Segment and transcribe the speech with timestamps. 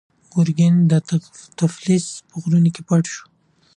[0.31, 0.93] ګورګین د
[1.59, 3.33] تفلیس په غرونو کې پټ شوی و.